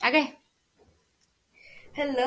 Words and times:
आ 0.00 0.10
गए। 0.10 0.26
हेलो 1.96 2.26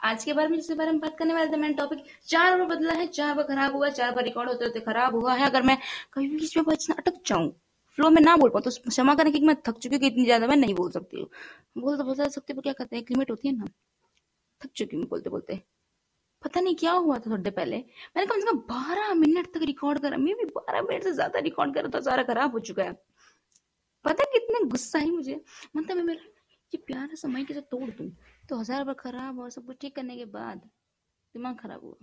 आज 0.00 0.24
के 0.24 0.32
बारे 0.32 0.48
में 0.48 0.56
जिसके 0.56 0.74
बारे 0.74 0.90
में 0.90 0.98
बात 1.00 1.16
करने 1.18 1.34
वाले 1.34 1.46
थे 1.52 1.56
मैंने 1.56 1.74
टॉपिक 1.74 2.04
चार 2.26 2.56
बार 2.58 2.66
बदला 2.68 2.92
है। 2.92 3.06
चार 3.08 3.34
बार 3.34 3.44
खराब 3.46 3.74
हुआ 3.76 3.88
चार 3.90 4.10
बार 4.14 4.24
रिकॉर्ड 4.24 4.48
होते 4.48 4.64
होते 4.64 4.80
खराब 4.80 5.14
हुआ 5.14 5.34
है। 5.34 5.46
अगर 5.46 5.62
मैं 5.62 5.76
कभी 6.14 6.26
भी 6.28 6.36
बीच 6.36 6.56
में 6.56 6.64
बचना 6.66 6.96
अटक 6.98 7.20
जाऊँ 7.26 7.48
फ्लो 7.98 8.10
में 8.10 8.20
ना 8.22 8.36
बोल 8.36 8.50
पाऊँ 8.50 8.62
तो 8.62 8.70
क्षमा 8.88 9.14
करें 9.14 9.32
कि 9.32 9.40
मैं 9.46 9.56
थक 9.68 9.78
चुकी 9.78 9.96
हूँ 9.96 10.06
इतनी 10.06 10.24
ज़्यादा 10.24 10.46
मैं 10.46 10.56
नहीं 10.56 10.74
बोल 10.74 10.90
सकती 10.90 11.20
हूँ। 11.20 11.28
बोल 11.78 11.96
तो 11.98 12.04
बोल 12.04 12.28
सकती 12.28 12.52
हूँ 12.52 12.62
क्या 12.62 12.72
कहते 12.72 12.96
हैं? 12.96 13.02
एक 13.02 13.10
लिमिट 13.10 13.30
होती 13.30 13.48
है 13.48 13.56
ना। 13.56 13.66
थक 14.60 14.70
चुकी 14.76 14.96
हूँ 14.96 15.06
बोलते 15.06 15.30
बोलते। 15.30 15.60
पता 16.42 16.60
नहीं 16.60 16.74
क्या 16.76 16.92
हुआ 16.92 17.18
था 17.18 17.30
थोड़े 17.30 17.50
पहले। 17.50 17.76
मैंने 17.76 18.26
कम 18.26 18.40
से 18.40 18.46
कम 18.46 18.58
बारह 18.70 19.12
मिनट 19.14 19.46
तक 19.54 19.62
रिकॉर्ड 19.62 20.00
करा। 20.00 20.16
मैं 20.16 20.34
भी 20.36 20.44
बारह 20.56 20.82
मिनट 20.82 21.04
से 21.04 21.12
ज़्यादा 21.12 21.38
रिकॉर्ड 21.40 21.74
करा 21.74 21.88
तो 21.88 22.00
सारा 22.00 22.22
खराब 22.22 22.52
हो 22.52 22.58
चुका 22.60 22.84
है। 22.84 22.92
पता 24.04 24.24
कितने 24.32 24.64
गुस्सा 24.68 24.98
ही 24.98 25.10
मुझे। 25.10 25.40
मतलब 25.76 25.96
मैं 25.96 26.04
मेरा 26.04 26.22
ये 26.72 26.78
प्यारा 26.86 27.14
समय 27.14 27.44
कैसे 27.44 27.60
तोड़ 27.70 27.90
दूँ। 27.90 28.10
तो 28.48 28.58
हज़ार 28.58 28.84
बार 28.84 28.94
खराब 28.94 29.38
और 29.40 29.50
सब 29.50 29.66
कुछ 29.66 29.76
ठीक 29.80 29.94
करने 29.96 30.16
के 30.16 30.24
बाद 30.32 30.58
दिमाग 30.58 31.58
खराब 31.58 31.84
हुआ। 31.84 31.96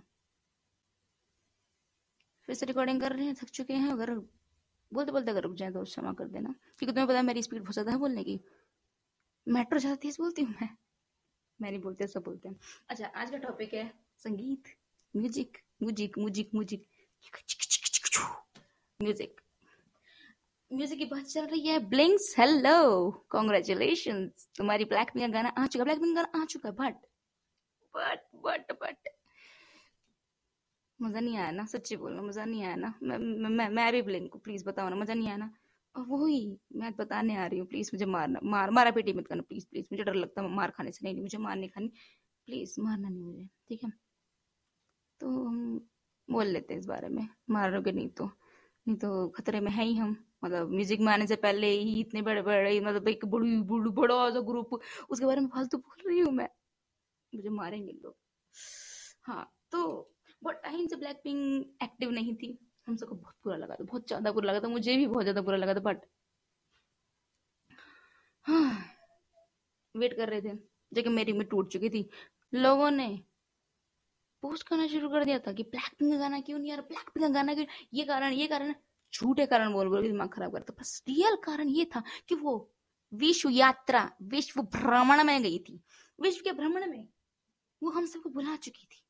फिर 2.48 2.56
से 2.56 2.66
रिकॉर्डिंग 2.66 3.02
कर 3.02 3.12
रहे 3.12 3.26
हैं, 3.26 3.36
थक 3.36 3.50
चुके 3.50 3.74
हैं। 3.74 3.92
अगर 3.92 4.14
बोलते 4.92 5.12
बोलते 5.12 5.32
अगर 5.32 5.42
रुक 5.42 5.56
जाए 5.56 5.72
तो 5.72 5.84
क्षमा 5.84 6.14
कर 6.14 6.28
देना। 6.28 6.50
क्योंकि 6.80 6.86
तुम्हें 6.88 7.08
पता 7.08 7.18
है 7.18 7.24
मेरी 7.26 7.42
स्पीड 7.44 7.62
बहुत 7.62 7.74
ज़्यादा 7.74 7.92
है 7.92 7.98
बोलने 7.98 8.24
की। 8.24 8.40
मेट्रो 9.48 9.80
ज़्यादा 9.80 9.96
तेज 9.96 10.18
बोलती 10.20 10.42
हूँ 10.42 10.56
मैं। 10.62 10.70
मैं 11.62 11.70
नहीं 11.70 11.82
बोलते 11.82 12.08
सब 12.08 12.24
बोलते 12.24 12.50
हैं। 12.50 12.56
अच्छा 12.90 13.06
आज 13.06 13.32
का 13.32 13.38
टॉपिक 13.38 13.74
है 13.74 13.92
संगीत 14.24 14.68
music 15.14 15.58
music 15.84 16.18
music 16.18 16.50
music 16.56 16.82
music 19.00 19.42
music 20.72 20.98
की 21.00 21.06
बात 21.06 21.24
चल 21.26 21.46
रही 21.46 21.68
है 21.68 21.80
ब्लिंक्स 21.90 22.34
हेलो 22.40 23.10
कॉन्ग्रेचुलेशन 23.32 24.28
तुम्हारी 24.58 24.86
ब्लैक 24.86 25.12
पिंक 25.14 25.34
गाना 25.34 25.50
आ 25.58 25.66
चुका 25.68 25.84
ब्लैक 25.84 26.00
पिंक 26.00 26.16
गाना 26.16 26.42
आ 26.42 26.46
चुका 26.46 26.72
बट 26.72 26.96
बट 27.94 28.22
बट 28.46 28.72
बट 28.82 29.10
मज़ा 31.00 31.20
नहीं 31.20 31.38
आया 31.38 31.52
ना, 31.52 31.66
सच्ची 31.66 31.96
बोलना 31.96 32.22
मज़ा 32.22 32.46
नहीं 32.46 32.64
आया 32.64 32.76
ना। 32.76 32.94
मैं 33.04 33.18
मैं 33.18 33.68
मैं 33.70 33.92
भी 33.94 34.02
ब्लिंक 34.02 34.36
प्लीज़ 34.44 34.66
बताओ 34.66 34.90
ना, 34.90 34.96
मज़ा 34.96 35.14
नहीं 35.14 35.28
आया 35.28 35.38
ना। 35.38 35.50
वही 35.96 36.40
मैं 36.76 36.92
बताने 36.96 37.36
आ 37.36 37.46
रही 37.46 37.60
हूँ 37.60 37.68
प्लीज़ 37.68 37.90
मुझे 37.94 38.06
मारना 38.08 38.40
मार 38.46 38.72
मारा 38.72 38.92
पेटी 38.92 39.14
मत 39.14 39.28
करना 39.28 39.42
प्लीज़ 39.44 39.66
प्लीज़ 39.68 39.88
मुझे 39.92 40.04
डर 40.04 40.14
लगता 40.16 40.42
है 40.42 40.50
मार 40.52 40.72
खाने 40.72 40.92
से 40.92 41.06
नहीं, 41.06 41.22
मुझे 41.22 41.38
मारने 41.40 41.68
खानी 41.68 41.88
प्लीज़ 42.48 42.80
मारना 42.82 43.10
नहीं 43.10 43.24
मुझे 43.24 43.48
ठीक 43.70 43.84
है? 43.84 43.92
तो 45.22 45.28
हम 45.46 45.58
बोल 46.30 46.48
लेते 46.48 46.74
हैं 46.74 46.80
इस 46.82 46.86
बारे 46.88 47.08
में 47.10 47.28
मारोगे 47.50 47.92
नहीं 47.92 48.08
तो 48.12 48.26
नहीं 48.26 48.96
तो 48.98 49.28
खतरे 49.30 49.60
में 49.60 49.72
है 49.72 49.84
ही 49.86 49.96
हम 49.96 50.16
मतलब 50.44 50.70
म्यूज़िक 50.72 51.00
में 51.02 51.12
आने 51.14 51.28
से 51.28 51.36
पहले 51.38 51.68
ही 51.70 52.00
इतने 52.02 52.22
बड़े 52.22 52.42
बड़े 52.42 52.80
मतलब 52.82 53.08
एक 53.08 53.26
बड़ी 53.28 53.58
बड़ी 53.72 53.90
बड़ा 54.02 54.30
सा 54.30 54.40
ग्रुप 54.44 54.74
उसके 55.10 55.26
बारे 55.26 55.42
में 55.42 55.48
फालतू 55.50 55.78
बोल 55.80 56.10
रही 56.10 56.20
हूँ 56.20 56.32
मैं 56.34 56.50
मुझे 57.34 57.50
मारेंगे 57.52 57.92
लोग। 57.94 58.16
हाँ 59.24 59.44
तो 59.72 59.82
बहुत 60.42 60.62
टाइम 60.64 60.88
से 60.88 60.96
ब्लैक 60.96 61.18
पिंक 61.24 61.84
एक्टिव 61.84 62.12
नहीं 62.12 62.36
थी। 62.36 62.58
हम 62.88 62.96
सबको 62.96 63.16
बहुत 63.16 63.36
बुरा 63.44 63.58
लगा 63.58 63.76
था, 63.76 63.84
बहुत 63.84 64.08
ज़्यादा 64.08 64.32
बुरा 64.32 64.52
लगा 64.52 64.60
था, 64.60 64.68
मुझे 64.70 64.96
भी 64.98 65.08
बहुत 65.08 65.24
ज़्यादा 65.24 65.42
बुरा 65.42 65.58
लगा 65.58 65.74
था 65.76 65.80
बट 65.82 66.06
हाँ 68.46 68.86
वेट 69.96 70.16
कर 70.18 70.30
रहे 70.30 70.42
थे, 70.42 70.56
जबकि 70.92 71.10
मेरी 71.10 71.32
उम्मीद 71.32 71.48
टूट 71.50 71.72
चुकी 71.72 71.90
थी। 71.90 72.10
लोगों 72.54 72.90
ने 72.92 73.08
पोस्ट 74.44 74.68
करना 74.68 74.88
शुरू 74.88 75.10
कर 75.10 75.26
दिया 75.26 75.40
था 75.40 75.52
कि 75.54 75.64
ब्लैक 75.64 75.94
पिंक 76.00 76.14
गाना 76.20 76.40
क्यों 76.42 76.60
नहीं 76.60 76.72
रहा 76.72 76.82
ब्लैक 76.88 77.10
पिंक 77.16 77.34
गाना 77.34 77.54
क्यों, 77.54 77.66
ये 77.94 78.06
कारण 78.06 78.34
ये 78.34 78.48
कारण, 78.48 78.74
झूठे 79.14 79.46
कारण 79.46 79.74
बोल 79.74 79.90
बोल 79.90 80.02
दिमाग 80.02 80.30
खराब 80.34 80.54
करता 80.54 80.74
बस 80.80 81.02
रियल 81.08 81.36
कारण 81.44 81.70
ये 81.70 81.86
था 81.96 82.04
कि 82.30 82.36
वो 82.36 82.54
विश्व 83.14 83.50
यात्रा, 83.50 84.10
विश्व 84.24 84.62
भ्रमण 84.62 85.24
में 85.24 85.42
गई 85.44 85.60
थी। 85.60 85.80
विश्व 86.20 86.42
के 86.44 86.52
भ्रमण 86.52 86.90
में 86.90 87.08
वो 87.82 87.90
हम 87.92 88.06
सबको 88.06 88.30
भुला 88.30 88.56
चुकी 88.56 88.86
थी। 88.86 89.04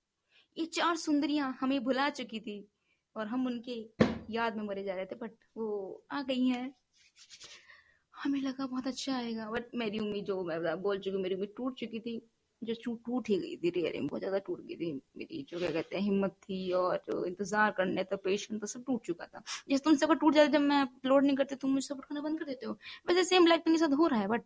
ये 0.57 0.65
चार 0.67 0.95
सुंदरियाँ 0.97 1.57
हमें 1.61 1.83
भुला 1.83 2.09
चुकी 2.11 2.39
थी। 2.39 2.59
और 3.15 3.27
हम 3.27 3.45
उनके 3.47 3.79
याद 4.29 4.57
में 4.57 4.63
मरे 4.63 4.83
जा 4.83 4.95
रहे 4.95 5.05
थे 5.05 5.15
बट 5.15 5.31
वो 5.57 5.69
आ 6.11 6.21
गई 6.23 6.47
हैं। 6.47 6.73
हमें 8.13 8.39
लगा 8.41 8.65
बहुत 8.65 8.87
अच्छा 8.87 9.15
आएगा 9.15 9.49
बट 9.51 9.75
मेरी 9.75 9.99
उम्मीद 9.99 10.25
जो 10.25 10.43
मैं 10.43 10.81
बोल 10.81 10.99
चुकी 10.99 11.17
मेरी 11.17 11.35
उम्मीद 11.35 11.53
टूट 11.57 11.79
चुकी 11.79 11.99
थी। 11.99 12.21
जो 12.61 12.73
टूट 12.83 13.29
ही 13.29 13.37
गई 13.37 13.55
थी 13.57 13.69
रियली 13.71 13.99
बहुत 13.99 14.19
ज़्यादा 14.21 14.37
टूट 14.39 14.59
गई 14.61 14.75
थी 14.75 14.91
मेरी 15.17 15.41
जो 15.49 15.59
क्या 15.59 15.69
कहते 15.71 15.95
हैं, 15.95 16.03
हिम्मत 16.03 16.31
थी 16.43 16.71
और 16.71 16.97
जो 17.07 17.23
इंतज़ार 17.25 17.71
करने 17.77 18.03
था 18.03 18.15
पेशेंट 18.23 18.61
था 18.63 18.67
सब 18.67 18.83
टूट 18.87 19.05
चुका 19.05 19.25
था। 19.25 19.41
जैसे 19.69 19.83
तुम 19.83 19.95
सबका 19.95 20.13
टूट 20.15 20.33
जाता 20.35 20.51
जब 20.51 20.61
मैं 20.61 20.81
अपलोड 20.81 21.23
नहीं 21.25 21.35
करती, 21.37 21.55
तुम 21.55 21.71
मुझे 21.71 21.87
सपोर्ट 21.87 22.07
करना 22.07 22.21
बंद 22.21 22.39
कर 22.39 22.45
देते 22.45 22.65
हो। 22.65 22.73
वैसे 23.07 23.23
सेम 23.23 23.45
पिंक 23.47 23.63
के 23.67 23.77
साथ 23.77 23.95
हो 23.97 24.07
रहा 24.07 24.19
है 24.19 24.27
बट 24.27 24.43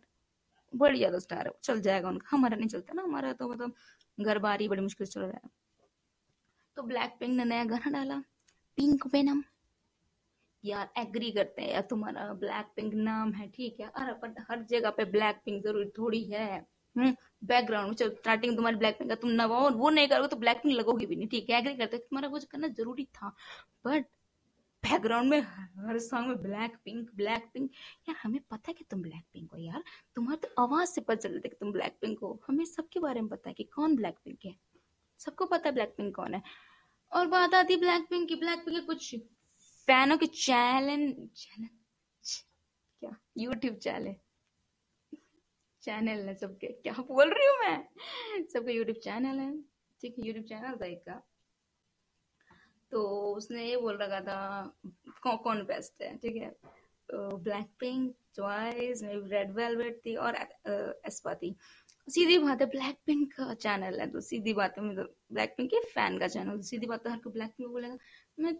बड़ी 0.72 0.98
ज़्यादा 0.98 1.18
स्टार 1.18 1.46
है, 1.46 1.52
चल 1.62 1.80
जाएगा 1.80 2.08
उनका। 2.08 2.28
हमारा 2.30 2.56
नहीं 2.56 2.68
चलता 2.68 2.94
ना, 2.94 3.02
हमारा 3.02 3.32
तो 3.34 3.48
मतलब 3.48 3.74
घर 4.20 4.38
बारी 4.40 4.68
बड़ी 4.68 4.82
मुश्किल 4.82 5.06
चल 5.06 5.20
रहा 5.20 5.40
है 5.44 5.50
तो 6.76 6.82
ब्लैक 6.84 7.16
पिंक 7.20 7.36
ने 7.36 7.44
नया 7.44 7.64
गाना 7.66 7.90
डाला। 7.92 8.22
Pink 8.78 9.06
venom. 9.06 9.42
यार 10.64 10.88
एग्री 10.98 11.30
करते 11.30 11.62
हैं 11.62 11.72
यार, 11.72 11.82
तुम्हारा 11.82 12.32
ब्लैक 12.34 12.72
पिंक 12.76 12.94
नाम 12.94 13.32
है, 13.32 13.48
ठीक 13.48 13.80
है? 13.80 13.86
अरे, 13.88 14.12
पर 14.12 14.34
हर 14.50 14.62
जगह 14.64 14.90
पे 14.90 15.04
ब्लैक 15.06 15.40
पिंक 15.44 15.62
ज़रूरी 15.64 15.88
थोड़ी 15.98 16.22
है। 16.24 16.64
बैकग्राउंड 16.96 17.88
में 17.90 18.08
स्टार्टिंग 18.10 18.56
तुम्हारी 18.56 18.76
ब्लैक 18.76 18.98
पिंक 18.98 19.10
का 19.10 19.14
तुम 19.16 19.30
नवाओ 19.30 19.70
वो 19.70 19.90
नहीं 19.90 20.08
करोगे 20.08 20.28
तो 20.28 20.36
ब्लैक 20.36 20.62
पिंक 20.62 20.74
लगोगी 20.74 21.06
भी 21.06 21.16
नहीं, 21.16 21.28
ठीक 21.28 21.50
है? 21.50 21.58
एग्री 21.58 21.74
करते 21.76 21.98
तुम्हारा 21.98 22.28
वो 22.28 22.40
करना 22.50 22.68
ज़रूरी 22.68 23.04
था। 23.14 23.28
बट 23.86 24.06
बैकग्राउंड 24.82 25.30
में 25.30 25.40
हर 25.40 25.98
सॉन्ग 25.98 26.28
में 26.28 26.42
ब्लैक 26.42 26.76
पिंक 26.84 27.10
ब्लैक 27.16 27.50
पिंक 27.54 27.70
यार, 28.08 28.16
हमें 28.22 28.40
पता 28.40 28.68
है 28.68 28.74
कि 28.74 28.84
तुम 28.84 29.02
ब्लैक 29.02 29.24
पिंक 29.32 29.52
हो 29.52 29.58
यार। 29.58 29.82
तुम्हारे 30.16 30.46
तो 30.46 30.62
आवाज़ 30.62 30.88
से 30.88 31.00
पता 31.00 31.14
चलता 31.14 31.40
है 31.44 31.48
कि 31.50 31.56
तुम 31.60 31.72
ब्लैक 31.72 31.98
पिंक 32.00 32.18
हो। 32.22 32.40
हमें 32.48 32.64
सबके 32.64 33.00
बारे 33.00 33.20
में 33.20 33.28
पता 33.30 33.48
है 33.48 33.54
कि 33.54 33.64
कौन 33.64 33.96
ब्लैक 33.96 34.18
पिंक 34.24 34.38
है। 34.44 34.54
सबको 35.20 35.46
पता 35.46 35.68
है 35.68 35.74
ब्लैक 35.74 35.94
पिंक 35.96 36.14
कौन 36.16 36.34
है। 36.34 36.42
और 37.12 37.26
बात 37.26 37.54
आती 37.54 37.76
ब्लैक 37.76 38.06
पिंक 38.10 38.28
की। 38.28 38.34
ब्लैक 38.34 38.64
पिंक 38.64 38.78
के 38.78 38.84
कुछ 38.86 39.14
फैनों 39.88 40.16
के 40.18 40.26
चैनल 40.26 41.12
क्या? 43.02 43.16
यूट्यूब 43.38 43.74
चैनल 43.76 44.14
चैनल 45.82 46.26
है 46.28 46.34
सबके। 46.34 46.66
क्या 46.82 46.92
बोल 47.08 47.32
रही 47.32 47.46
हूँ 47.46 47.56
मैं? 47.60 48.44
सबके 48.52 48.72
यूट्यूब 48.72 48.96
चैनल 49.04 49.38
है। 49.40 49.52
ठीक 50.00 50.18
है 50.18 50.26
यूट्यूब 50.26 50.44
चैनल 50.46 50.76
था 50.80 50.86
एक 50.86 51.02
का 51.08 51.22
तो 52.92 53.02
उसने 53.34 53.64
ये 53.64 53.76
बोल 53.76 53.96
रखा 53.98 54.20
था 54.20 54.38
कौन 55.22 55.36
कौन 55.44 55.62
बेस्ट 55.66 56.02
है? 56.02 56.16
ठीक 56.16 56.36
है। 56.36 56.54
Black 57.08 57.66
pink 57.80 58.14
Twice 58.34 59.00
Red 59.02 59.52
Velvet 59.54 60.00
थी 60.06 60.14
और 60.16 60.36
एस्पा 61.06 61.34
थी 61.34 61.54
सीधी 62.08 62.36
बात 62.38 62.60
है 62.60 62.66
ब्लैक 62.66 62.96
पिंक 63.06 63.32
का 63.34 63.54
चैनल 63.54 64.00
है 64.00 64.06
तो 64.10 64.20
सीधी 64.20 64.52
बात 64.54 64.74
है 64.78 64.84
मतलब 64.84 65.14
ब्लैक 65.32 65.54
पिंक 65.56 65.70
के 65.70 65.80
फ़ैन 65.90 66.18
का 66.18 66.26
चैनल 66.28 66.56
तो 66.56 66.62
सीधी 66.62 66.86
बात 66.86 67.06
है 67.06 67.12
हर 67.12 67.18
को 67.18 67.30
ब्लैक 67.30 67.50
पिंक 67.58 67.70
बोलेगा। 67.70 67.96
मैं 68.38 68.54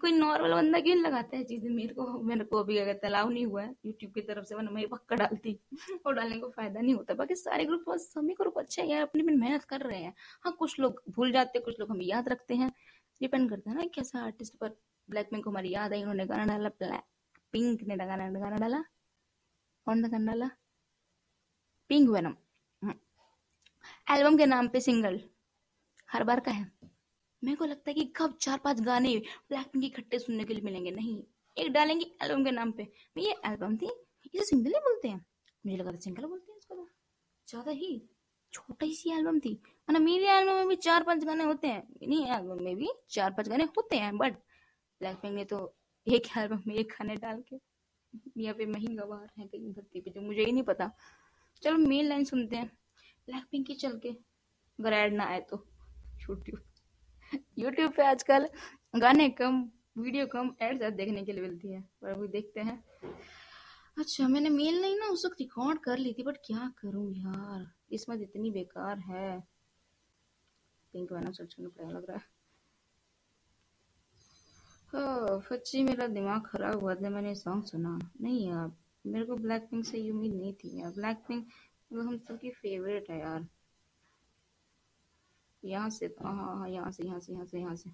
कोई 0.00 0.12
नॉर्मल 0.12 0.54
बंदा 0.54 0.80
क्यों 0.80 0.96
लगाता 0.98 1.36
है 1.36 1.44
चीज़ें? 1.44 1.68
मेरे 1.70 1.94
को 1.94 2.06
मेरे 2.22 2.44
को 2.44 2.58
अभी 2.58 2.78
अगर 2.78 2.94
तलाव 3.02 3.30
नहीं 3.30 3.46
हुआ 3.46 3.62
है 3.62 3.74
यूट्यूब 3.86 4.12
की 4.14 4.20
तरफ़ 4.20 4.44
से, 4.44 4.54
वरना 4.54 4.70
मैं 4.70 4.88
पक्का 4.88 5.16
डालती 5.16 5.58
और 6.06 6.14
डालने 6.14 6.38
को 6.40 6.48
फ़ायदा 6.50 6.80
नहीं 6.80 6.94
होता। 6.94 7.14
बाकी 7.14 7.34
सारे 7.36 7.64
ग्रुप 7.64 7.84
सभी 7.98 8.34
ग्रुप 8.34 8.58
अच्छे 8.58 8.82
हैं 8.82 8.88
यार 8.88 9.02
अपनी 9.02 9.22
अपनी 9.22 9.36
मेहनत 9.36 9.64
कर 9.64 9.80
रहे 9.80 10.02
हैं। 10.02 10.14
हाँ 10.44 10.52
कुछ 10.58 10.78
लोग 10.80 11.02
भूल 11.10 11.32
जाते 11.32 11.58
हैं, 11.58 11.64
कुछ 11.64 11.80
लोग 11.80 11.90
हमें 11.90 12.04
याद 12.06 12.28
रखते 12.28 12.54
हैं। 12.54 12.70
डिपेंड 13.20 13.48
करता 13.50 13.70
है 13.70 13.76
ना 13.76 13.86
कैसा 13.94 14.24
आर्टिस्ट 14.24 14.56
पर 14.58 14.76
ब्लैक 15.08 15.30
पिंक 15.30 15.44
को 15.44 15.50
हमारी 15.50 15.74
याद 15.74 15.92
आई, 15.92 16.02
उन्होंने 16.02 16.26
गाना 16.26 16.46
डाला 16.46 16.68
ब्लैक 16.78 17.02
पिंक 17.54 17.82
ने 17.88 17.96
गाना 17.96 18.30
गाना 18.30 18.56
डाला, 18.58 18.84
कौन 19.86 20.02
सा 20.02 20.08
गाना 20.08 20.32
डाला? 20.32 20.50
पिंक 21.90 22.08
वेनम 22.10 22.34
एल्बम 24.06 24.36
के 24.38 24.46
नाम 24.46 24.68
पे 24.68 24.80
सिंगल। 24.80 25.20
हर 26.08 26.24
बार 26.24 26.40
का 26.40 26.50
है। 26.50 26.70
मेरे 27.42 27.56
को 27.56 27.64
लगता 27.64 27.90
है 27.90 27.94
कि 27.94 28.04
कब 28.16 28.36
चार 28.40 28.58
पाँच 28.64 28.80
गाने 28.80 29.16
ब्लैक 29.48 29.66
पिंक 29.66 29.84
इकट्ठे 29.84 30.18
सुनने 30.18 30.44
के 30.44 30.54
लिए 30.54 30.62
मिलेंगे। 30.62 30.90
नहीं, 30.90 31.22
एक 31.56 31.72
डालेंगे 31.72 32.06
एल्बम 32.22 32.44
के 32.44 32.50
नाम 32.50 32.72
पे। 32.72 32.82
ये 33.18 33.34
एल्बम 33.46 33.76
थी, 33.76 33.90
इसे 34.26 34.44
सिंगल 34.44 34.70
ही 34.70 34.80
बोलते 34.80 35.08
हैं। 35.08 35.24
मुझे 35.64 35.76
लगा 35.76 35.92
था 35.92 35.98
सिंगल 35.98 36.24
बोलते 36.24 36.52
हैं 36.52 36.58
इसको 36.58 36.74
तो। 36.74 36.88
ज़्यादा 37.48 37.70
ही 37.72 38.02
छोटा 38.52 38.86
ही 38.86 38.94
सी 38.94 39.10
एल्बम 39.10 39.38
थी। 39.40 39.58
ना 39.88 39.98
मेरी 39.98 40.24
एल्बम 40.26 40.54
में 40.54 40.68
भी 40.68 40.76
चार 40.78 41.02
पाँच 41.02 41.24
गाने 41.24 41.44
होते 41.44 41.68
हैं। 41.68 41.82
नहीं 42.02 42.26
एल्बम 42.28 42.62
में 42.64 42.76
भी 42.76 42.88
चार 43.10 43.30
पाँच 43.30 43.48
गाने 43.48 43.64
होते 43.76 43.96
हैं 43.96 44.16
बट 44.18 44.36
ब्लैक 45.00 45.16
पिंक 45.16 45.34
ने 45.34 45.44
तो 45.44 45.58
एक 46.06 46.26
एल्बम 46.38 46.60
में 46.66 46.74
एक 46.74 46.92
गाने 46.92 47.16
डाल 47.16 47.42
के 47.48 47.56
यहाँ 48.36 48.54
पे 48.54 48.66
मही 48.66 48.94
गवार 48.96 49.28
है 49.38 49.46
कहीं 49.46 49.72
धरती 49.72 50.00
पे, 50.00 50.10
जो 50.10 50.20
मुझे 50.20 50.44
ही 50.44 50.52
नहीं 50.52 50.62
पता। 50.64 50.90
चलो 51.62 51.78
मेन 51.78 52.08
लाइन 52.08 52.24
सुनते 52.24 52.56
हैं। 52.56 52.70
ब्लैक 53.28 53.44
पिंक 53.50 53.66
की 53.66 53.74
चल 53.74 53.98
के। 53.98 54.08
अगर 54.78 54.92
ऐड 54.92 55.14
ना 55.14 55.24
आए 55.24 55.40
तो। 55.50 55.64
यूट्यूब 56.20 57.40
यूट्यूब 57.58 57.92
पे 57.92 58.02
आजकल 58.02 58.48
गाने 58.94 59.28
कम 59.30 59.62
वीडियो 59.98 60.26
कम 60.26 60.50
एड 60.62 60.76
ज़्यादा 60.76 60.96
देखने 60.96 61.22
के 61.24 61.32
लिए 61.32 61.42
मिलती 61.42 61.72
है। 61.72 61.80
पर 62.02 62.10
अभी 62.10 62.28
देखते 62.28 62.60
हैं। 62.60 62.82
अच्छा 63.98 64.28
मैंने 64.28 64.50
मेल 64.50 64.80
नहीं 64.82 64.98
ना 64.98 65.06
उस 65.06 65.24
वक्त 65.26 65.40
रिकॉर्ड 65.40 65.78
कर 65.78 65.98
ली 65.98 66.12
थी 66.12 66.22
बट 66.22 66.36
क्या 66.46 66.70
करूँ 66.78 67.10
यार? 67.12 67.64
किस्मत 67.90 68.20
इतनी 68.22 68.50
बेकार 68.50 68.98
है। 69.00 69.40
पिंक 70.94 71.10
गाना 71.12 71.30
सर्च 71.30 71.54
करना 71.54 71.68
पड़ेगा 71.68 71.92
लग 71.92 72.06
रहा 72.10 72.16
है। 72.16 72.30
हाँ 74.92 75.40
सच्ची 75.40 75.82
मेरा 75.82 76.06
दिमाग 76.06 76.46
खराब 76.46 76.80
हुआ 76.80 76.94
था 76.94 77.10
मैंने 77.10 77.34
सॉन्ग 77.34 77.64
सुना। 77.64 77.98
नहीं 78.20 78.46
यार 78.48 78.72
मेरे 79.06 79.24
को 79.24 79.36
ब्लैक 79.36 79.68
पिंक 79.70 79.84
से 79.84 80.10
उम्मीद 80.10 80.34
नहीं 80.34 80.52
थी 80.54 80.80
यार। 80.80 80.90
ब्लैक 80.92 81.24
पिंक 81.28 81.46
मतलब 81.92 82.06
हम 82.08 82.18
सबकी 82.18 82.50
फेवरेट 82.52 83.10
है 83.10 83.18
यार। 83.20 83.46
यहाँ 85.62 85.90
से 85.90 86.06
हाँ 86.22 86.34
हाँ 86.36 86.56
हाँ 86.58 86.68
यहाँ 86.68 86.90
से 86.90 87.04
यहाँ 87.04 87.20
से 87.20 87.32
यहाँ 87.32 87.44
से 87.46 87.60
यहाँ 87.60 87.74
से। 87.76 87.90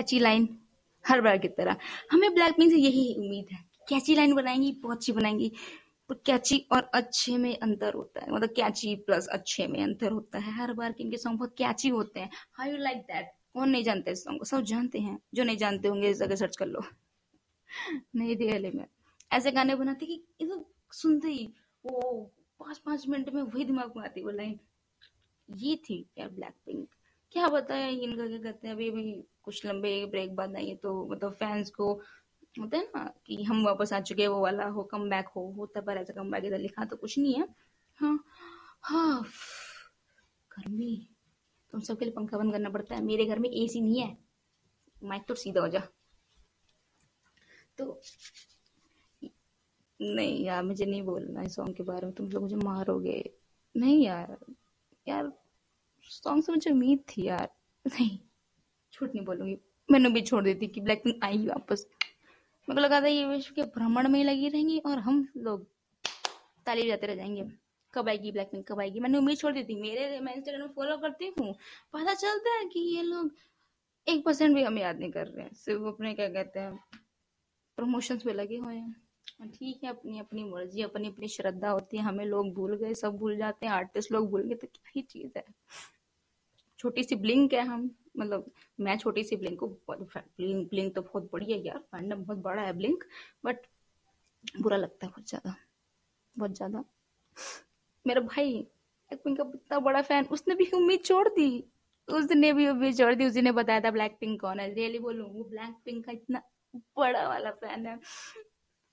कैची 0.00 0.18
लाइन 0.18 0.48
हर 1.04 1.20
बार 1.20 1.38
की 1.38 1.48
तरह। 1.48 1.76
हमें 2.10 2.34
ब्लैक 2.34 2.56
पिंक 2.56 2.70
से 2.72 2.78
यही 2.78 3.14
उम्मीद 3.14 3.46
है 3.52 3.58
कैची 3.88 4.14
लाइन 4.14 4.34
बनाएँगी, 4.34 4.72
बहुत 4.72 4.96
अच्छी 4.96 5.12
बनाएँगी। 5.12 5.52
पर 6.08 6.14
कैची 6.26 6.66
और 6.72 6.90
अच्छे 6.94 7.36
में 7.36 7.58
अंतर 7.58 7.94
होता 7.94 8.20
है। 8.20 8.32
मतलब 8.32 8.48
कैची 8.48 8.94
प्लस 8.96 9.26
अच्छे 9.26 9.66
में 9.66 9.82
अंतर 9.82 10.12
होता 10.12 10.38
है। 10.38 10.52
हर 10.52 10.72
बार 10.72 10.92
के 10.92 11.04
इनके 11.04 11.16
सॉन्ग 11.16 11.38
बहुत 11.38 11.54
कैची 11.58 11.88
होते 11.88 12.20
हैं। 12.20 12.30
हाउ 12.52 12.70
यू 12.70 12.76
लाइक 12.76 12.98
दैट 12.98 13.30
कौन 13.54 13.68
नहीं 13.68 13.84
जानते 13.84 14.10
इस 14.10 14.24
सॉन्ग 14.24 14.38
को? 14.38 14.44
सब 14.44 14.60
जानते 14.60 14.98
हैं। 14.98 15.18
जो 15.34 15.44
नहीं 15.44 15.56
जानते 15.56 15.88
होंगे, 15.88 16.10
इस 16.10 16.18
जगह 16.18 16.34
सर्च 16.34 16.56
कर 16.56 16.66
लो। 16.66 16.82
नहीं 18.16 18.36
रियली 18.36 18.70
में। 18.70 18.86
ऐसे 19.32 19.50
गाने 19.50 19.74
बनाते 19.74 20.06
कि 20.06 20.24
इधर 20.40 20.64
सुनते 20.92 21.28
ही 21.28 21.52
वो 21.86 22.30
पाँच 22.60 22.78
पाँच 22.78 23.08
मिनट 23.08 23.30
में 23.30 23.42
वही 23.42 23.64
दिमाग 23.64 23.92
में 23.96 24.04
आती 24.04 24.22
वो 24.22 24.30
लाइन। 24.30 24.58
ये 25.56 25.76
थी 25.76 26.06
यार 26.18 26.28
ब्लैक 26.28 26.54
पिंक 26.66 26.88
क्या 27.32 27.48
बताया 27.48 27.86
इनका 27.86 28.26
क्या 28.26 28.38
कहते 28.38 28.68
हैं, 28.68 28.74
अभी 28.74 28.88
अभी 28.90 29.12
कुछ 29.42 29.64
लंबे 29.66 30.06
ब्रेक 30.06 30.34
बाद 30.36 30.56
आई 30.56 30.68
है 30.68 30.74
तो 30.76 31.06
मतलब 31.10 31.32
फैंस 31.32 31.70
को 31.70 31.92
होता 32.60 32.76
है 32.76 32.84
ना 32.96 33.04
कि 33.26 33.42
हम 33.44 33.64
वापस 33.64 33.92
आ 33.92 34.00
चुके 34.00 34.22
हैं, 34.22 34.28
वो 34.28 34.40
वाला 34.40 34.64
हो 34.66 34.82
कम 34.82 35.08
बैक 35.10 35.28
हो, 35.28 35.50
होता 35.52 35.80
पर 35.80 35.96
ऐसा 35.96 36.12
कम 36.12 36.30
बैक 36.30 36.44
इधर 36.44 36.58
लिखा 36.58 36.84
तो 36.84 36.96
कुछ 36.96 37.18
नहीं 37.18 37.34
है। 37.34 37.48
हाँ 37.98 38.18
हाँ 38.82 39.22
गर्मी। 40.50 41.08
तुम 41.72 41.80
सबके 41.80 42.04
लिए 42.04 42.14
पंखा 42.14 42.38
बंद 42.38 42.52
करना 42.52 42.70
पड़ता 42.70 42.94
है। 42.94 43.02
मेरे 43.02 43.24
घर 43.26 43.38
में 43.38 43.48
एसी 43.50 43.80
नहीं 43.80 44.00
है। 44.00 44.16
माइक 45.04 45.22
तो 45.28 45.34
सीधा 45.34 45.60
हो 45.60 45.68
जा। 45.68 45.80
तो 47.78 48.00
नहीं 50.00 50.44
यार, 50.44 50.62
मुझे 50.62 50.84
नहीं 50.84 51.02
बोलना 51.02 51.40
है 51.40 51.48
सॉन्ग 51.48 51.74
के 51.76 51.82
बारे 51.82 52.06
में। 52.06 52.14
तुम 52.14 52.30
लोग 52.30 52.42
मुझे 52.42 52.56
मारोगे। 52.56 53.22
नहीं 53.74 54.04
यार 54.04 54.36
यार 55.08 55.32
सॉन्ग 56.10 56.44
से 56.44 56.52
मुझे 56.52 56.70
उम्मीद 56.70 57.04
थी 57.08 57.26
यार। 57.26 57.48
नहीं, 57.86 58.18
झूठ 58.94 59.14
नहीं 59.14 59.24
बोलूँगी। 59.24 59.58
मैंने 59.90 60.08
भी 60.08 60.20
छोड़ 60.20 60.44
दी 60.44 60.54
थी 60.54 60.66
कि 60.66 60.80
ब्लैक 60.80 61.04
पिंक 61.04 61.24
आएगी 61.24 61.46
वापस। 61.46 61.86
मेरे 62.68 62.74
को 62.74 62.80
लगा 62.80 63.00
था 63.00 63.06
ये 63.06 63.24
विश्व 63.24 63.54
के 63.54 63.62
भ्रमण 63.62 64.08
में 64.08 64.24
लगी 64.24 64.48
रहेंगी 64.48 64.78
और 64.78 64.98
हम 64.98 65.28
लोग 65.36 65.66
ताली 66.66 66.86
जाते 66.86 67.06
रह 67.06 67.14
जाएँगे। 67.14 67.44
कब 67.94 68.08
आएगी 68.08 68.32
ब्लैक 68.32 68.50
पिंक 68.52 68.72
कब 68.72 68.80
आएगी? 68.80 69.00
मैंने 69.00 69.18
उम्मीद 69.18 69.38
छोड़ 69.38 69.52
दी 69.52 69.64
थी। 69.64 69.74
मेरे 69.74 70.20
मैं 70.20 70.34
इंस्टाग्राम 70.34 70.68
फॉलो 70.68 70.96
करती 70.96 71.32
हूँ। 71.40 71.52
पता 71.92 72.14
चलता 72.14 72.50
है 72.50 72.64
कि 72.64 72.80
ये 72.96 73.02
लोग 73.02 73.30
एक 74.08 74.24
परसेंट 74.24 74.54
भी 74.54 74.62
हमें 74.62 74.82
याद 74.82 74.98
नहीं 74.98 75.10
कर 75.10 75.26
रहे 75.26 75.44
हैं। 75.44 75.54
सिर्फ़ 75.54 75.82
अपने, 75.82 76.14
क्या 76.14 76.28
कहते 76.28 76.60
हैं 76.60 76.84
प्रमोशंस 77.76 78.22
पे 78.22 78.32
लगे 78.32 78.56
हुए 78.56 78.74
हैं। 78.74 78.96
ठीक 79.46 79.84
है, 79.84 79.90
अपनी 79.90 80.18
अपनी 80.18 80.44
मर्ज़ी, 80.44 80.82
अपनी 80.82 81.08
अपनी 81.08 81.28
श्रद्धा 81.28 81.70
होती 81.70 81.96
है। 81.96 82.02
हमें 82.02 82.24
लोग 82.24 82.52
भूल 82.54 82.76
गए, 82.76 82.94
सब 82.94 83.16
भूल 83.16 83.36
जाते 83.36 83.66
हैं। 83.66 83.72
आर्टिस्ट 83.72 84.12
लोग 84.12 84.30
भूल 84.30 84.42
गए 84.42 84.54
तो 84.54 84.66
क्या 84.66 84.92
ही 84.96 85.02
चीज़ 85.02 85.38
है। 85.38 85.44
छोटी 86.80 87.02
सी 87.02 87.16
ब्लिंक 87.16 87.52
है 87.52 87.60
हम 87.60 87.90
मतलब 88.16 88.50
मैं 88.80 88.96
छोटी 88.98 89.24
सी 89.24 89.36
ब्लिंक 89.36 89.58
को 89.58 89.66
ब्लिंक 89.90 90.68
ब्लिंक 90.70 90.94
तो 90.94 91.02
बहुत 91.02 91.28
बढ़िया 91.32 91.56
है 91.56 91.66
यार 91.66 91.78
फैंडम 91.78 92.24
बहुत 92.24 92.38
बड़ा 92.38 92.62
है 92.62 92.72
ब्लिंक 92.72 93.04
बट 93.44 93.66
बुरा 94.60 94.76
लगता 94.76 95.06
है 95.06 95.10
बहुत 95.10 95.28
ज़्यादा 95.28 95.54
बहुत 96.36 96.54
ज़्यादा। 96.56 96.84
मेरा 98.06 98.20
भाई 98.20 98.52
ब्लैक 98.54 99.22
पिंक 99.24 99.38
का 99.38 99.44
इतना 99.54 99.78
बड़ा 99.78 100.02
फ़ैन 100.02 100.24
उसने 100.24 100.54
भी 100.54 100.70
उम्मीद 100.74 101.02
छोड़ 101.04 101.28
दी। 101.28 101.64
उसने 102.08 102.52
भी 102.52 102.68
उम्मीद 102.68 102.96
छोड़ 102.98 103.14
दी, 103.14 103.26
उसी 103.26 103.42
ने 103.42 103.52
बताया 103.52 103.80
था 103.80 103.90
ब्लैक 103.90 104.16
पिंक 104.20 104.40
कौन 104.40 104.60
है। 104.60 104.72
रियली 104.74 104.98
बोलूँ, 104.98 105.28
वो 105.30 105.44
ब्लैक 105.44 105.74
पिंक 105.84 106.04
का 106.06 106.12
इतना 106.12 106.42
बड़ा 106.98 107.28
वाला 107.28 107.50
फ़ैन 107.50 107.86
है। 107.86 107.98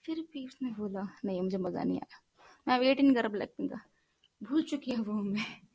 फिर 0.05 0.19
भी 0.33 0.45
उसने 0.45 0.69
बोला, 0.69 1.07
नहीं, 1.25 1.41
मुझे 1.41 1.57
मज़ा 1.57 1.83
नहीं 1.83 1.99
आया। 1.99 2.19
मैं 2.67 2.79
वेट 2.79 3.01
नहीं 3.01 3.15
करा 3.15 3.29
ब्लैक 3.29 3.53
पिंक 3.57 3.71
का। 3.71 3.79
भूल 4.41 4.63
चुकी 4.63 4.91
है 4.91 4.97
वो 4.97 5.13
मैं। 5.13 5.66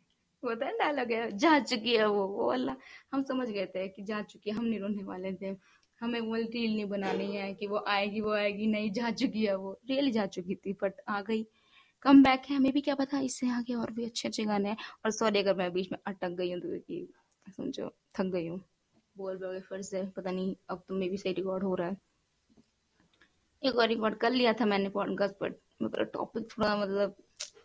होता 0.44 0.66
है 0.66 0.72
डायलॉग 0.78 1.12
है 1.12 1.36
जा 1.38 1.58
चुकी 1.58 1.96
है 1.96 2.08
वो 2.08 2.26
वो 2.26 2.46
अल्लाह। 2.46 2.76
हम 3.12 3.22
समझ 3.22 3.48
गए 3.48 3.66
थे 3.66 3.88
कि 3.88 4.02
जा 4.02 4.22
चुकी 4.22 4.50
है, 4.50 4.56
हम 4.56 4.64
नहीं 4.64 4.80
रोने 4.80 5.04
वाले 5.04 5.32
थे। 5.32 5.56
हमें 6.00 6.20
वो 6.20 6.34
रील 6.34 6.74
नहीं 6.74 6.86
बनानी 6.86 7.36
है 7.36 7.54
कि 7.54 7.66
वो 7.66 7.84
आएगी 7.88 8.20
वो 8.20 8.32
आएगी, 8.32 8.66
नहीं, 8.66 8.90
जा 8.92 9.10
चुकी 9.10 9.44
है 9.46 9.56
वो। 9.56 9.80
रियली 9.88 10.10
जा 10.10 10.26
चुकी 10.26 10.54
थी 10.54 10.72
बट 10.72 11.00
आ 11.08 11.20
गई। 11.20 11.46
कम 12.02 12.22
बैक 12.22 12.42
है, 12.50 12.56
हमें 12.56 12.72
भी 12.72 12.80
क्या 12.80 12.94
पता, 12.94 13.20
इससे 13.20 13.48
आगे 13.50 13.74
और 13.74 13.90
भी 13.90 14.04
अच्छे 14.04 14.28
अच्छे 14.28 14.44
गाने 14.44 14.68
हैं। 14.68 14.76
और 15.04 15.10
सॉरी 15.10 15.38
अगर 15.38 15.54
मैं 15.56 15.72
बीच 15.72 15.92
में 15.92 15.98
अटक 16.06 16.28
गई 16.28 16.52
हूँ 16.52 16.60
तो 16.60 16.78
कि 16.78 17.08
समझो, 17.56 17.88
थक 17.88 18.24
गई 18.24 18.46
हूँ। 18.46 18.60
बोल 19.16 19.36
बोल 19.36 19.60
फिर 19.60 19.82
से, 19.82 20.02
पता 20.06 20.30
नहीं, 20.30 20.56
अब 20.68 20.84
तो 20.88 20.94
मे 20.94 21.08
भी 21.08 21.16
सही 21.16 21.32
रिकॉर्ड 21.32 21.64
हो 21.64 21.74
रहा 21.74 21.88
है। 21.88 21.96
एक 23.62 23.76
और 23.76 23.88
रिकॉर्ड 23.88 24.14
कर 24.14 24.30
लिया 24.30 24.52
था 24.52 24.66
मैंने 24.66 24.88
पॉडकास्ट 24.88 25.34
पर 25.34 25.54
मतलब 25.82 26.10
टॉपिक 26.14 26.48
थोड़ा 26.50 26.76
मतलब 26.76 27.16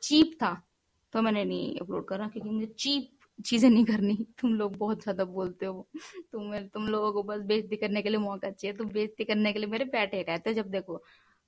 चीप 0.02 0.38
था। 0.44 0.67
तो 1.14 1.22
मैंने 1.22 1.44
नहीं 1.46 1.76
अपलोड 1.80 2.06
करा 2.08 2.28
क्योंकि 2.28 2.50
मुझे 2.50 2.66
चीप 2.80 3.10
चीज़ें 3.46 3.70
नहीं 3.70 3.86
करनी। 3.86 4.16
तुम 4.40 4.54
लोग 4.54 4.76
बहुत 4.78 5.02
ज़्यादा 5.04 5.26
बोलते 5.26 5.66
हो। 5.66 5.88
तुम 6.32 6.58
तुम 6.68 6.88
लोगों 6.88 7.12
को 7.14 7.24
बस 7.24 7.42
बेइज्जती 7.44 7.76
करने 7.76 8.02
के 8.02 8.10
लिए 8.10 8.20
मौका 8.20 8.50
चाहिए। 8.52 8.76
तो 8.78 8.84
बेइज्जती 8.86 9.24
करने 9.24 9.54
के 9.54 9.60
लिए 9.60 9.70
मेरे 9.70 9.86
बैठे 9.86 10.22
रहते 10.22 10.54
जब 10.54 10.70
देखो, 10.70 11.02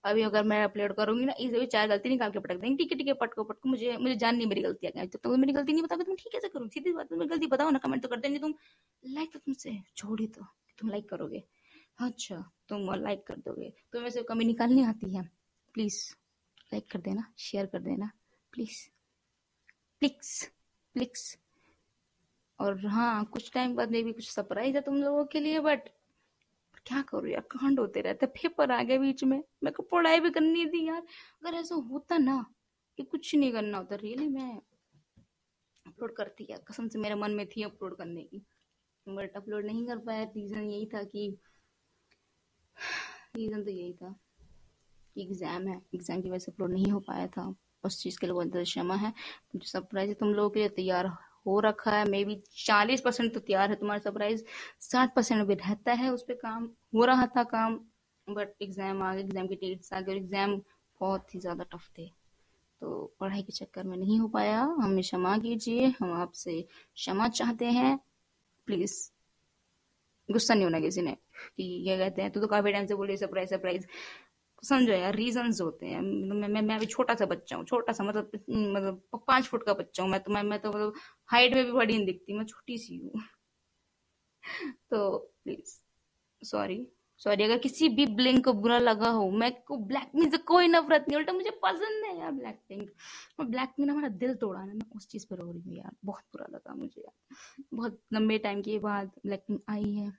अभी 0.03 0.21
अगर 0.21 0.43
मैं 0.43 0.63
अपलोड 0.63 0.93
करूँगी 0.95 1.25
ना, 1.25 1.33
इसे 1.39 1.59
भी 1.59 1.65
चार 1.65 1.87
गलती 1.87 2.09
निकाल 2.09 2.31
के 2.31 2.39
पटक 2.39 2.55
देंगे। 2.55 2.75
ठीक 2.77 2.91
है 2.91 2.97
ठीक 2.97 3.07
है 3.07 3.13
पटको 3.13 3.43
पटको 3.43 3.69
मुझे 3.69 3.97
मुझे 3.97 4.15
जान 4.15 4.35
नहीं 4.35 4.47
मेरी 4.47 4.61
गलती 4.61 4.87
है 4.87 5.05
जब 5.07 5.19
तक 5.19 5.27
मेरी 5.29 5.53
गलती 5.53 5.73
नहीं 5.73 5.83
बताओगे, 5.83 6.03
तुम 6.03 6.15
ठीक 6.15 6.31
कैसे 6.33 6.49
करूँ 6.49 6.67
सीधी 6.69 6.93
बात 6.93 7.11
मेरी 7.13 7.29
गलती 7.29 7.47
बताओ 7.47 7.69
ना 7.69 7.79
कमेंट 7.79 8.03
तो 8.03 8.09
कर 8.09 8.19
देंगे 8.19 8.39
तुम। 8.39 8.53
लाइक 9.03 9.33
तो 9.33 9.39
तुमसे, 9.39 9.77
छोड़ी 9.97 10.27
तो। 10.27 10.45
तुम 10.79 10.89
लाइक 10.89 11.09
करोगे। 11.09 11.43
अच्छा 11.99 12.35
तुम 12.69 12.93
लाइक 12.95 13.25
कर 13.27 13.35
दोगे। 13.37 13.73
तुम्हें 13.93 14.09
से 14.09 14.23
कमी 14.23 14.45
निकालनी 14.45 14.83
आती 14.83 15.15
है? 15.15 15.23
प्लीज़ 15.75 15.97
लाइक 16.73 16.87
कर 16.91 16.99
देना 16.99 17.25
शेयर 17.37 17.65
कर 17.65 17.79
देना। 17.79 18.11
प्लीज़ 18.53 18.77
प्लिक्स 20.01 20.43
प्लिक्स 20.95 21.37
और 22.59 22.85
हाँ 22.87 23.23
कुछ 23.25 23.51
टाइम 23.53 23.75
बाद 23.75 23.91
में 23.91 24.03
भी 24.03 24.11
कुछ 24.13 24.29
सरप्राइज़ 24.29 24.75
है 24.75 24.81
तुम 24.81 24.95
लोगों 24.95 25.25
के 25.25 25.39
लिए 25.39 25.59
बट 25.59 25.89
क्या 26.85 27.01
करूँ 27.01 27.29
यार, 27.29 27.41
कांड 27.41 27.79
होते 27.79 28.01
रहते 28.01 28.25
पेपर 28.25 28.71
आ 28.71 28.81
गए 28.83 28.97
बीच 28.97 29.23
में। 29.23 29.37
मेरे 29.37 29.71
को 29.71 29.83
पढ़ाई 29.83 30.19
भी 30.19 30.29
करनी 30.29 30.65
थी 30.65 30.85
यार। 30.87 31.01
अगर 31.01 31.57
ऐसा 31.57 31.75
होता 31.91 32.17
ना 32.17 32.45
कि 32.99 33.03
कुछ 33.03 33.33
नहीं 33.35 33.51
करना 33.51 33.77
होता 33.77 33.95
रियली 33.95 34.27
मैं 34.27 34.49
अपलोड 35.85 36.15
करती 36.15 36.47
यार। 36.49 36.63
कसम 36.67 36.87
से 36.87 36.99
मेरे 36.99 37.15
मन 37.15 37.31
में 37.31 37.45
थी 37.47 37.63
अपलोड 37.63 37.97
करने 37.97 38.23
की। 38.23 38.41
बट 39.07 39.37
अपलोड 39.37 39.65
नहीं 39.65 39.85
कर 39.87 39.97
पाया। 39.97 40.23
रीजन 40.23 40.69
यही 40.69 40.85
था 40.85 41.03
कि 41.03 41.29
रीजन 43.35 43.63
तो 43.63 43.71
यही 43.71 43.93
था 43.93 44.15
कि 45.15 45.21
एग्ज़ाम 45.21 45.67
है। 45.67 45.81
एग्ज़ाम 45.95 46.21
की 46.21 46.29
वजह 46.29 46.39
से 46.39 46.51
अपलोड 46.51 46.71
नहीं 46.71 46.91
हो 46.91 46.99
पाया 46.99 47.27
था। 47.27 47.53
उस 47.83 48.01
चीज़ 48.03 48.19
के 48.19 48.27
लिए 48.27 48.33
बहुत 48.33 48.51
क्षमा 48.57 48.95
है। 48.95 49.09
मुझे 49.55 49.67
सरप्राइज़ 49.67 50.13
तुम 50.15 50.33
लोगों 50.33 50.49
के 50.49 50.59
लिए 50.59 50.69
तैयार 50.75 51.07
हो 51.45 51.59
रखा 51.59 51.91
है। 51.91 52.05
मे 52.09 52.23
बी 52.25 52.41
चालीस 52.57 53.01
परसेंट 53.01 53.33
तो 53.33 53.39
तैयार 53.41 53.69
है 53.69 53.75
तुम्हारा 53.75 53.99
सरप्राइज़ 53.99 54.43
साठ 54.81 55.15
परसेंट 55.15 55.45
भी 55.47 55.53
रहता 55.55 55.93
है, 55.93 56.09
उस 56.13 56.23
पर 56.23 56.33
काम 56.35 56.69
हो 56.95 57.05
रहा 57.05 57.25
था 57.35 57.43
काम। 57.45 57.79
बट 58.27 58.53
एग्ज़ाम 58.61 59.01
आ 59.03 59.13
गए 59.13 59.21
एग्ज़ाम 59.21 59.47
की 59.47 59.55
डेट्स 59.57 59.93
आ 59.93 60.01
गए। 60.01 60.15
एग्ज़ाम 60.15 60.55
बहुत 61.01 61.35
ही 61.35 61.39
ज़्यादा 61.39 61.63
टफ 61.71 61.87
थे। 61.97 62.05
तो 62.81 62.89
पढ़ाई 63.19 63.41
के 63.43 63.51
चक्कर 63.53 63.83
में 63.83 63.95
नहीं 63.97 64.19
हो 64.19 64.27
पाया। 64.27 64.61
हमें 64.81 65.01
क्षमा 65.01 65.37
कीजिए। 65.37 65.87
हम 65.99 66.11
आपसे 66.13 66.61
क्षमा 66.61 67.27
चाहते 67.29 67.65
हैं। 67.71 67.97
प्लीज़ 68.67 68.93
गुस्सा 70.29 70.53
नहीं 70.53 70.63
होना 70.63 70.79
किसी 70.79 71.01
ने 71.01 71.11
कि 71.57 71.63
ये 71.87 71.97
कहते 71.97 72.21
हैं। 72.21 72.31
तू 72.31 72.39
तो 72.39 72.47
काफ़ी 72.47 72.71
टाइम 72.71 72.85
से 72.85 72.95
बोले 72.95 73.17
सरप्राइज़ 73.17 73.49
सरप्राइज़ 73.49 73.85
समझो 74.63 74.93
यार 74.93 75.15
रीजंस 75.15 75.61
होते 75.61 75.85
हैं। 75.85 76.01
मैं 76.01 76.47
मैं 76.49 76.61
मैं 76.61 76.75
अभी 76.75 76.85
छोटा 76.85 77.15
सा 77.15 77.25
बच्चा 77.25 77.55
हूँ, 77.55 77.65
छोटा 77.65 77.93
सा 77.93 78.03
मतलब 78.03 78.31
मतलब 78.49 79.01
पाँच 79.27 79.45
फुट 79.45 79.63
का 79.65 79.73
बच्चा 79.73 80.03
हूँ। 80.03 80.11
मैं 80.11 80.19
तो 80.19 80.33
मैं 80.33 80.43
मैं 80.43 80.59
तो 80.59 80.69
मतलब 80.69 80.93
हाइट 81.29 81.53
में 81.55 81.65
भी 81.65 81.71
बड़ी 81.71 81.93
नहीं 81.97 82.05
दिखती, 82.05 82.33
मैं 82.33 82.45
छोटी 82.45 82.77
सी 82.77 82.97
हूँ। 82.97 83.21
तो 84.91 85.17
प्लीज़ 85.43 85.77
सॉरी 86.41 86.87
सॉरी 87.21 87.43
अगर 87.43 87.57
किसी 87.57 87.87
भी 87.89 88.05
ब्लिंक 88.07 88.43
को 88.45 88.53
बुरा 88.53 88.77
लगा 88.79 89.09
हो, 89.09 89.29
मैं 89.31 89.51
को 89.63 89.77
ब्लैक 89.77 90.11
पिंक 90.13 90.31
से 90.31 90.37
कोई 90.43 90.67
नफरत 90.67 91.05
नहीं, 91.09 91.17
उल्टा 91.17 91.33
मुझे 91.33 91.49
पसंद 91.63 92.05
है 92.05 92.17
यार 92.19 92.31
ब्लैक 92.31 92.59
पिंक 92.69 92.89
और 93.39 93.45
ब्लैक 93.45 93.69
पिंक 93.69 93.87
ने 93.87 93.93
हमारा 93.93 94.09
दिल 94.17 94.35
तोड़ा 94.35 94.63
ना, 94.65 94.73
मैं 94.73 94.85
उस 94.95 95.07
चीज़ 95.07 95.25
पर 95.29 95.37
रो 95.37 95.51
रही 95.51 95.61
हूँ 95.61 95.75
यार, 95.77 95.91
बहुत 96.05 96.23
बुरा 96.33 96.45
लगा 96.53 96.75
मुझे 96.75 97.01
यार। 97.01 97.35
बहुत 97.73 97.99
लंबे 98.13 98.37
टाइम 98.37 98.61
के 98.61 98.77
बाद 98.79 99.11
ब्लैक 99.25 99.43
पिंक 99.47 99.61
आई 99.69 99.93
है, 99.93 100.11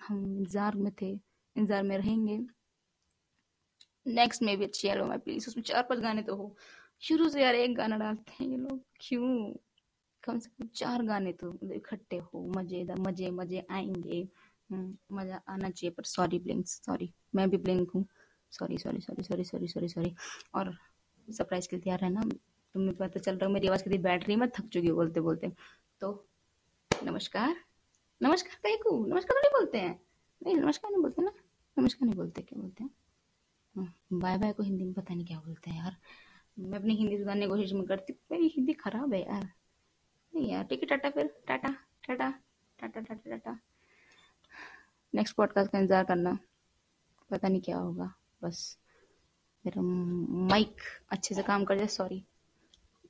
हम 0.00 0.24
इंतज़ार 0.38 0.76
में 0.76 0.92
थे, 1.02 1.10
इंतज़ार 1.56 1.82
में 1.82 1.96
रहेंगे। 1.98 2.38
नेक्स्ट 4.06 4.42
में 4.42 4.56
भी 4.58 4.64
अच्छी 4.64 4.88
एल्बम 4.88 5.12
है 5.12 5.18
प्लीज़ 5.18 5.48
उसमें 5.48 5.62
चार 5.64 5.82
पाँच 5.82 6.00
गाने 6.00 6.22
तो 6.22 6.36
हो। 6.36 6.54
शुरू 7.02 7.28
से 7.28 7.42
यार 7.42 7.54
एक 7.54 7.74
गाना 7.76 7.96
डालते 7.98 8.32
हैं 8.40 8.50
ये 8.50 8.56
लोग। 8.56 8.80
क्यों? 9.00 9.52
कम 10.24 10.38
से 10.38 10.50
कम 10.50 10.68
चार 10.74 11.02
गाने 11.02 11.32
तो 11.32 11.52
इकट्ठे 11.74 12.16
हो। 12.16 12.46
मज़ेदार 12.56 12.98
मज़े 13.00 13.30
मज़े 13.30 13.64
आएँगे। 13.70 14.26
हम्म, 14.70 15.16
मज़ा 15.16 15.40
आना 15.48 15.70
चाहिए 15.70 15.90
पर 15.90 16.04
सॉरी 16.04 16.38
ब्लिंक 16.38 16.66
सॉरी 16.66 17.12
मैं 17.34 17.48
भी 17.50 17.56
ब्लिंक 17.56 17.90
हूँ। 17.90 18.04
Sorry 18.52 18.78
sorry 18.78 19.00
sorry 19.00 19.22
sorry 19.22 19.44
sorry 19.44 19.68
sorry 19.68 19.88
sorry 19.88 20.14
और 20.54 20.74
सरप्राइज़ 21.28 21.68
के 21.68 21.76
लिए 21.76 21.82
तैयार 21.82 21.98
रहना 21.98 22.22
तुम्हें 22.74 22.94
पता 22.96 23.20
चल 23.20 23.36
रहा 23.36 23.46
है 23.46 23.52
मेरी 23.52 23.66
आवाज़ 23.66 23.82
कितनी 23.84 23.98
बैटरी 23.98 24.36
मैं 24.36 24.48
थक 24.50 24.68
चुकी 24.68 24.86
हूँ 24.86 24.96
बोलते 24.96 25.20
बोलते। 25.20 25.52
तो 26.00 26.28
नमस्कार। 27.04 27.56
नमस्कार 28.20 28.60
कहीं 28.62 28.76
को 28.76 28.98
नमस्कार 29.06 29.36
नहीं 29.36 29.50
बोलते 29.50 29.78
हैं। 29.78 29.98
नहीं 30.42 30.56
नमस्कार 30.56 30.90
नहीं 30.90 31.02
बोलते 31.02 31.22
ना? 31.22 31.32
नमस्कार 31.76 32.06
नहीं 32.06 32.16
बोलते 32.16 32.42
क्या 32.42 32.60
बोलते 32.60 32.84
हैं? 32.84 32.90
बाय 33.76 34.38
बाय 34.38 34.52
को 34.52 34.62
हिंदी 34.62 34.84
में 34.84 34.92
पता 34.94 35.14
नहीं 35.14 35.26
क्या 35.26 35.38
बोलते 35.38 35.70
हैं 35.70 35.78
यार। 35.78 35.96
मैं 36.56 36.78
अपनी 36.78 36.94
हिंदी 36.96 37.16
सुधारने 37.18 37.46
की 37.46 37.50
कोशिश 37.50 37.72
में 37.72 37.84
करती। 37.86 38.12
मेरी 38.32 38.48
हिंदी 38.48 38.72
खराब 38.72 39.12
है 39.14 39.20
यार। 39.20 39.42
नहीं 40.34 40.50
यार, 40.50 40.64
ठीक 40.64 40.80
है, 40.80 40.86
टाटा 40.86 41.10
फिर। 41.10 41.26
Tata 41.48 41.68
tata 42.06 42.30
tata 42.78 43.00
tata 43.00 43.30
tata. 43.30 43.58
Next 45.14 45.36
podcast 45.36 45.72
का 45.72 45.78
इंतज़ार 45.78 46.04
करना। 46.04 46.38
पता 47.30 47.48
नहीं 47.48 47.60
क्या 47.60 47.76
होगा। 47.76 48.12
बस। 48.42 48.78
मेरा 49.64 49.82
माइक 49.82 50.80
अच्छे 51.10 51.34
से 51.34 51.42
काम 51.42 51.64
कर 51.64 51.78
जाए। 51.78 51.86
सॉरी 51.86 52.22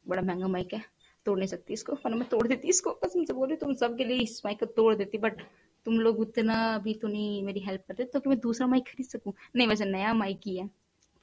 बड़ा 0.09 0.23
महँगा 0.23 0.49
माइक 0.49 0.75
है। 0.75 0.83
तोड़ 1.27 1.39
नहीं 1.39 1.49
सकती 1.49 1.73
इसको। 1.73 1.93
वरना 1.95 2.17
मैं 2.17 2.29
तोड़ 2.29 2.47
देती 2.49 2.69
इसको। 2.69 2.91
कसम 3.05 3.25
से 3.25 3.33
बोल 3.33 3.49
रही 3.49 3.57
तुम 3.57 3.75
सबके 3.75 4.05
लिए 4.05 4.23
इस 4.23 4.41
माइक 4.45 4.61
को 4.61 4.67
तोड़ 4.67 4.95
देती। 4.95 5.19
बट 5.19 5.43
तुम 5.87 5.99
लोग 6.01 6.21
उतना 6.21 6.55
अभी 6.75 6.95
तो 6.95 7.09
नहीं 7.09 7.43
मेरी 7.43 7.61
हेल्प 7.61 7.83
करते 7.89 8.05
तो 8.05 8.21
कि 8.21 8.29
मैं 8.29 8.39
दूसरा 8.41 8.67
माइक 8.67 8.87
खरीद 8.87 9.07
सकूँ? 9.07 9.33
नहीं, 9.57 9.67
वैसे 9.69 9.85
नया 9.85 10.15
माइक 10.15 10.41
ही 10.47 10.57
है, 10.57 10.67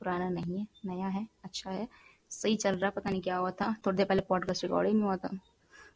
पुराना 0.02 0.30
नहीं 0.30 0.58
है, 0.58 0.68
नया 0.86 1.08
है 1.08 1.28
अच्छा 1.44 1.72
है, 1.72 1.88
सही 2.32 2.56
चल 2.56 2.76
रहा, 2.76 2.90
पता 2.90 3.10
नहीं 3.10 3.22
क्या 3.22 3.38
हुआ 3.38 3.52
था, 3.52 3.76
थोड़ी 3.86 3.98
देर 3.98 4.06
पहले 4.06 4.22
पॉडकास्ट 4.30 4.64
रिकॉर्डिंग 4.64 4.96
में 4.96 5.04
हुआ 5.04 5.16
था। 5.16 5.30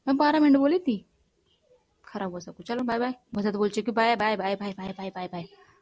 मैं 0.08 0.18
बारह 0.18 0.40
मिनट 0.40 0.58
बोली 0.58 0.80
थी, 0.80 1.04
खराब 2.06 2.34
हो 2.34 2.40
सब 2.40 2.56
कुछ। 2.56 2.68
चलो 2.68 2.84
बाय 2.84 3.00
बाय 3.00 3.14
बहुत 3.34 3.56
बोल 3.56 3.70
चुकी 3.70 3.92
bye 3.92 4.16
bye 4.16 4.38
bye 4.38 4.56
bye 4.56 4.74
bye 4.74 4.94
bye 4.94 5.10
bye 5.10 5.28
bye 5.28 5.67